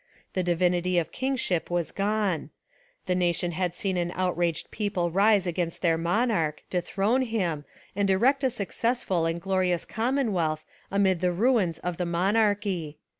[0.33, 2.49] The divinity of kingship was gone.
[3.05, 8.43] The nation had seen an outraged people rise against their monarch, dethrone him, and erect
[8.43, 12.97] a successful and glorious commonwealth amid the ruins of the monarchy.